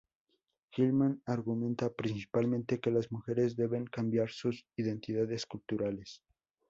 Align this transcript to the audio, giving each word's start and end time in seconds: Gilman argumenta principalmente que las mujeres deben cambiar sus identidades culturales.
Gilman 0.71 1.21
argumenta 1.27 1.93
principalmente 1.93 2.79
que 2.79 2.89
las 2.89 3.11
mujeres 3.11 3.55
deben 3.55 3.85
cambiar 3.85 4.31
sus 4.31 4.65
identidades 4.75 5.45
culturales. 5.45 6.23